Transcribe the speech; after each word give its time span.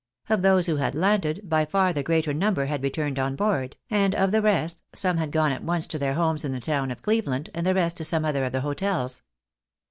Of 0.29 0.41
those 0.41 0.65
who 0.65 0.77
had 0.77 0.95
landed, 0.95 1.41
by 1.47 1.63
far 1.63 1.93
the 1.93 2.01
greater 2.01 2.33
number 2.33 2.65
had 2.65 2.81
returned 2.81 3.19
on 3.19 3.35
board; 3.35 3.77
and 3.87 4.15
of 4.15 4.31
the 4.31 4.41
rest, 4.41 4.81
some 4.95 5.17
had 5.17 5.29
gone 5.31 5.51
at 5.51 5.63
once 5.63 5.85
to 5.85 5.99
their 5.99 6.15
homes 6.15 6.43
in 6.43 6.53
the 6.53 6.59
town 6.59 6.89
of 6.89 7.03
Cleveland, 7.03 7.51
and 7.53 7.67
the 7.67 7.75
rest 7.75 7.97
to 7.97 8.03
some 8.03 8.25
other 8.25 8.43
of 8.43 8.51
the 8.51 8.61
hotels. 8.61 9.21